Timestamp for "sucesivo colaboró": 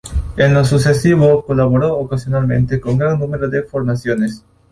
0.65-1.95